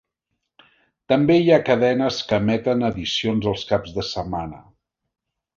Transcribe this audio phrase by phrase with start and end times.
[1.13, 4.65] També hi ha cadenes que emeten edicions als caps de setmana.